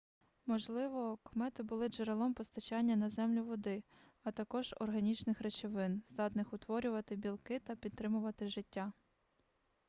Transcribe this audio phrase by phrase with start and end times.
[0.45, 3.83] можливо комети були джерелом постачання на землю води
[4.23, 8.91] а також органічних речовин здатних утворювати білки та підтримувати життя